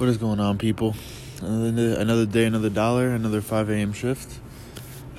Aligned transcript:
What 0.00 0.08
is 0.08 0.16
going 0.16 0.40
on, 0.40 0.56
people? 0.56 0.96
Another, 1.42 2.00
another 2.00 2.24
day, 2.24 2.46
another 2.46 2.70
dollar, 2.70 3.08
another 3.08 3.42
5 3.42 3.68
a.m. 3.68 3.92
shift. 3.92 4.40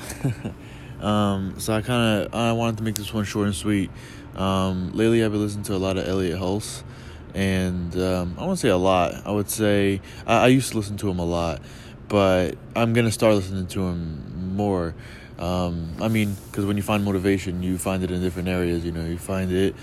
um, 1.00 1.60
so 1.60 1.74
I 1.74 1.84
kind 1.84 2.26
of 2.26 2.34
I 2.34 2.52
wanted 2.54 2.78
to 2.78 2.84
make 2.84 2.96
this 2.96 3.14
one 3.14 3.24
short 3.24 3.46
and 3.46 3.56
sweet. 3.56 3.92
Um, 4.36 4.92
lately, 4.94 5.24
I've 5.24 5.34
been 5.34 5.40
listening 5.40 5.66
to 5.66 5.76
a 5.76 5.78
lot 5.78 6.00
of 6.00 6.08
Elliott 6.08 6.40
Hulse, 6.40 6.82
and 7.36 7.96
um, 7.96 8.36
I 8.40 8.46
won't 8.48 8.58
say 8.58 8.70
a 8.70 8.76
lot. 8.76 9.14
I 9.24 9.30
would 9.30 9.52
say 9.52 10.02
I, 10.26 10.46
I, 10.46 10.48
used 10.48 10.72
to 10.72 10.78
listen 10.78 10.98
to 10.98 11.12
him 11.12 11.20
a 11.20 11.26
lot, 11.26 11.62
but 12.08 12.56
I'm 12.76 12.94
gonna 12.94 13.12
start 13.12 13.36
listening 13.36 13.68
to 13.68 13.84
him 13.84 14.56
more. 14.56 14.96
Um, 15.38 15.94
I 16.02 16.08
mean, 16.08 16.36
because 16.48 16.66
when 16.66 16.76
you 16.76 16.82
find 16.82 17.06
motivation, 17.06 17.62
you 17.62 17.78
find 17.78 18.04
it 18.04 18.10
in 18.10 18.20
different 18.20 18.48
areas. 18.48 18.84
You 18.84 18.94
know, 18.94 19.06
you 19.06 19.20
find 19.20 19.52
it 19.52 19.76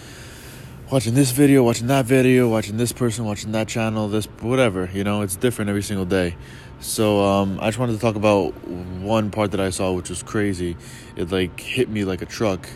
watching 0.90 1.12
this 1.12 1.32
video, 1.32 1.62
watching 1.62 1.86
that 1.88 2.06
video, 2.06 2.48
watching 2.48 2.76
this 2.78 2.92
person, 2.92 3.24
watching 3.24 3.52
that 3.52 3.68
channel, 3.68 4.08
this 4.08 4.26
whatever. 4.40 4.88
You 4.92 5.04
know, 5.04 5.22
it's 5.22 5.36
different 5.36 5.68
every 5.68 5.82
single 5.82 6.06
day. 6.06 6.36
So 6.80 7.22
um, 7.24 7.58
I 7.60 7.66
just 7.68 7.78
wanted 7.78 7.94
to 7.94 7.98
talk 7.98 8.16
about 8.16 8.52
one 8.66 9.30
part 9.30 9.50
that 9.50 9.60
I 9.60 9.70
saw, 9.70 9.92
which 9.92 10.08
was 10.08 10.22
crazy. 10.22 10.76
It 11.16 11.30
like 11.30 11.58
hit 11.60 11.88
me 11.88 12.04
like 12.04 12.22
a 12.22 12.26
truck. 12.26 12.68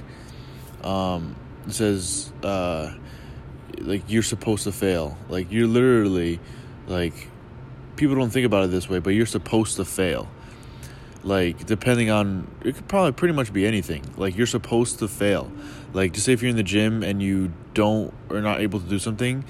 Um, 0.83 1.37
it 1.67 1.73
says 1.73 2.33
uh, 2.43 2.93
like 3.79 4.03
you're 4.09 4.23
supposed 4.23 4.65
to 4.65 4.73
fail. 4.73 5.17
Like 5.29 5.51
you're 5.51 5.69
literally 5.69 6.41
like 6.87 7.29
people 7.97 8.17
don't 8.17 8.31
think 8.31 8.47
about 8.47 8.65
it 8.65 8.71
this 8.71 8.89
way, 8.89 8.99
but 8.99 9.11
you're 9.11 9.27
supposed 9.27 9.77
to 9.77 9.85
fail 9.85 10.29
like 11.25 11.67
depending 11.67 12.11
on 12.11 12.49
it 12.65 12.75
could 12.75 12.89
probably 12.89 13.13
pretty 13.13 13.35
much 13.35 13.53
be 13.53 13.67
anything. 13.67 14.03
Like 14.17 14.37
you're 14.37 14.47
supposed 14.47 14.99
to 15.01 15.09
fail. 15.09 15.51
Like 15.93 16.13
just 16.13 16.27
say 16.27 16.33
if 16.33 16.43
you're 16.43 16.51
in 16.51 16.57
the 16.57 16.63
gym 16.63 17.03
and 17.03 17.23
you 17.23 17.53
don't 17.75 18.13
or 18.29 18.41
not 18.41 18.61
able 18.61 18.81
to 18.81 18.87
do 18.87 18.99
something 18.99 19.45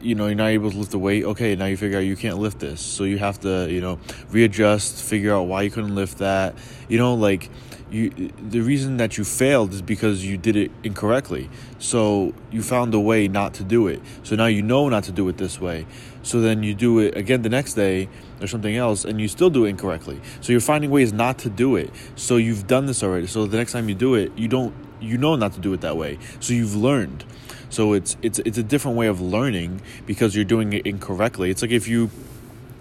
you 0.00 0.14
know 0.14 0.26
you're 0.26 0.36
not 0.36 0.46
able 0.46 0.70
to 0.70 0.76
lift 0.76 0.92
the 0.92 0.98
weight 0.98 1.24
okay 1.24 1.56
now 1.56 1.66
you 1.66 1.76
figure 1.76 1.98
out 1.98 2.04
you 2.04 2.16
can't 2.16 2.38
lift 2.38 2.60
this. 2.60 2.80
So 2.80 3.04
you 3.04 3.18
have 3.18 3.40
to 3.40 3.70
you 3.70 3.80
know 3.80 3.98
readjust 4.30 5.02
figure 5.02 5.34
out 5.34 5.42
why 5.42 5.62
you 5.62 5.70
couldn't 5.70 5.94
lift 5.94 6.18
that. 6.18 6.54
You 6.88 6.98
know 6.98 7.14
like 7.14 7.50
you 7.90 8.10
the 8.50 8.60
reason 8.60 8.98
that 8.98 9.16
you 9.16 9.24
failed 9.24 9.72
is 9.72 9.82
because 9.82 10.24
you 10.24 10.36
did 10.36 10.56
it 10.56 10.70
incorrectly. 10.82 11.48
So 11.78 12.34
you 12.50 12.62
found 12.62 12.94
a 12.94 13.00
way 13.00 13.28
not 13.28 13.54
to 13.54 13.64
do 13.64 13.88
it. 13.88 14.00
So 14.22 14.36
now 14.36 14.46
you 14.46 14.62
know 14.62 14.88
not 14.88 15.04
to 15.04 15.12
do 15.12 15.28
it 15.28 15.36
this 15.36 15.60
way. 15.60 15.86
So 16.22 16.40
then 16.40 16.62
you 16.62 16.74
do 16.74 16.98
it 16.98 17.16
again 17.16 17.42
the 17.42 17.48
next 17.48 17.74
day 17.74 18.08
or 18.40 18.46
something 18.46 18.76
else 18.76 19.04
and 19.04 19.20
you 19.20 19.28
still 19.28 19.50
do 19.50 19.64
it 19.64 19.70
incorrectly. 19.70 20.20
So 20.40 20.52
you're 20.52 20.60
finding 20.60 20.90
ways 20.90 21.12
not 21.12 21.38
to 21.40 21.50
do 21.50 21.76
it. 21.76 21.90
So 22.16 22.36
you've 22.36 22.66
done 22.66 22.86
this 22.86 23.02
already. 23.02 23.26
So 23.26 23.46
the 23.46 23.56
next 23.56 23.72
time 23.72 23.88
you 23.88 23.94
do 23.94 24.14
it 24.14 24.32
you 24.36 24.48
don't 24.48 24.74
you 25.00 25.18
know 25.18 25.36
not 25.36 25.52
to 25.52 25.60
do 25.60 25.72
it 25.72 25.80
that 25.80 25.96
way 25.96 26.18
so 26.40 26.52
you've 26.52 26.74
learned 26.74 27.24
so 27.70 27.92
it's 27.92 28.16
it's 28.22 28.38
it's 28.40 28.58
a 28.58 28.62
different 28.62 28.96
way 28.96 29.06
of 29.06 29.20
learning 29.20 29.80
because 30.06 30.34
you're 30.34 30.44
doing 30.44 30.72
it 30.72 30.86
incorrectly 30.86 31.50
it's 31.50 31.62
like 31.62 31.70
if 31.70 31.88
you 31.88 32.10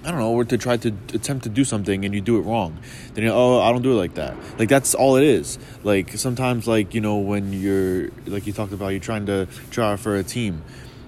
I 0.08 0.12
don't 0.12 0.20
know, 0.22 0.32
or 0.32 0.46
to 0.46 0.58
try 0.58 0.78
to 0.78 0.88
attempt 1.14 1.44
to 1.44 1.50
do 1.50 1.66
something 1.66 2.06
and 2.06 2.16
you 2.16 2.22
do 2.22 2.38
it 2.38 2.44
wrong. 2.44 2.78
Then 3.14 3.26
you 3.26 3.30
oh, 3.30 3.60
I 3.60 3.74
don't 3.74 3.82
do 3.82 3.92
it 3.92 3.96
like 3.96 4.14
that. 4.14 4.38
Like 4.58 4.70
that's 4.70 4.96
all 4.96 5.18
it 5.18 5.26
is. 5.26 5.60
Like 5.84 6.12
sometimes, 6.12 6.66
like 6.66 6.94
you 6.94 7.02
know, 7.02 7.18
when 7.18 7.52
you're 7.52 8.10
like 8.26 8.48
you 8.48 8.54
talked 8.54 8.72
about, 8.72 8.90
you're 8.90 9.02
trying 9.02 9.26
to 9.26 9.50
try 9.70 9.98
for 9.98 10.16
a 10.16 10.24
team, 10.24 10.64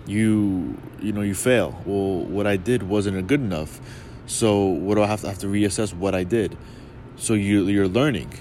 you 0.05 0.77
you 0.99 1.13
know 1.13 1.21
you 1.21 1.33
fail. 1.33 1.81
Well, 1.85 2.25
what 2.25 2.45
I 2.45 2.57
did 2.57 2.83
wasn't 2.83 3.25
good 3.27 3.39
enough. 3.39 3.79
So 4.25 4.65
what 4.65 4.95
do 4.95 5.03
I 5.03 5.07
have 5.07 5.21
to 5.21 5.29
have 5.29 5.39
to 5.39 5.47
reassess 5.47 5.93
what 5.93 6.13
I 6.13 6.25
did? 6.25 6.57
So 7.15 7.35
you 7.35 7.67
you're 7.67 7.87
learning, 7.87 8.33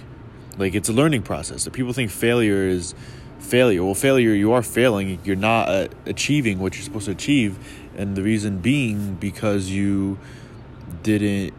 like 0.59 0.75
it's 0.75 0.89
a 0.89 0.92
learning 0.92 1.23
process. 1.23 1.62
So 1.62 1.70
people 1.70 1.92
think 1.92 2.11
failure 2.11 2.69
is 2.69 2.95
failure. 3.39 3.84
Well, 3.84 3.95
failure 3.95 4.34
you 4.34 4.53
are 4.53 4.62
failing. 4.62 5.19
You're 5.25 5.37
not 5.37 5.69
uh, 5.69 5.89
achieving 6.06 6.59
what 6.59 6.75
you're 6.75 6.84
supposed 6.84 7.06
to 7.06 7.12
achieve, 7.12 7.59
and 7.97 8.17
the 8.17 8.23
reason 8.23 8.59
being 8.59 9.15
because 9.15 9.70
you 9.70 10.19
didn't 11.03 11.55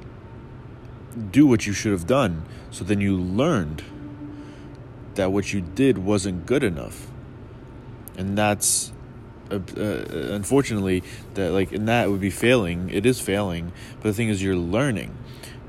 do 1.31 1.47
what 1.47 1.65
you 1.65 1.73
should 1.73 1.91
have 1.91 2.07
done. 2.07 2.43
So 2.71 2.83
then 2.83 3.01
you 3.01 3.17
learned 3.17 3.83
that 5.15 5.31
what 5.31 5.53
you 5.53 5.61
did 5.61 5.97
wasn't 5.97 6.45
good 6.45 6.63
enough. 6.63 7.07
And 8.17 8.37
that's 8.37 8.91
uh, 9.51 9.59
uh, 9.77 10.05
unfortunately 10.33 11.03
that 11.33 11.51
like 11.51 11.71
in 11.71 11.85
that 11.85 12.09
would 12.09 12.21
be 12.21 12.29
failing. 12.29 12.89
It 12.89 13.05
is 13.05 13.19
failing, 13.19 13.71
but 13.97 14.03
the 14.03 14.13
thing 14.13 14.29
is 14.29 14.43
you're 14.43 14.55
learning. 14.55 15.17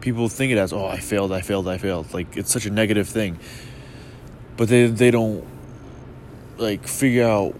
People 0.00 0.28
think 0.28 0.52
it 0.52 0.58
as 0.58 0.72
oh 0.72 0.86
I 0.86 0.98
failed, 0.98 1.32
I 1.32 1.40
failed, 1.42 1.68
I 1.68 1.78
failed. 1.78 2.12
Like 2.14 2.36
it's 2.36 2.50
such 2.50 2.66
a 2.66 2.70
negative 2.70 3.08
thing. 3.08 3.38
But 4.56 4.68
they 4.68 4.86
they 4.86 5.10
don't 5.10 5.46
like 6.58 6.86
figure 6.86 7.26
out 7.26 7.54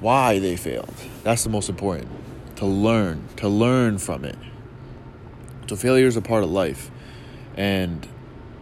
why 0.00 0.38
they 0.38 0.56
failed. 0.56 0.94
That's 1.22 1.44
the 1.44 1.50
most 1.50 1.68
important. 1.68 2.08
To 2.56 2.66
learn, 2.66 3.28
to 3.36 3.48
learn 3.48 3.98
from 3.98 4.24
it. 4.24 4.38
So 5.68 5.76
failure 5.76 6.06
is 6.06 6.16
a 6.16 6.22
part 6.22 6.44
of 6.44 6.50
life, 6.50 6.90
and 7.56 8.06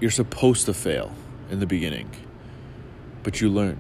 you're 0.01 0.11
supposed 0.11 0.67
to 0.67 0.75
fail 0.75 1.13
in 1.51 1.61
the 1.61 1.67
beginning, 1.67 2.11
but 3.23 3.41
you 3.41 3.49
learn. 3.51 3.79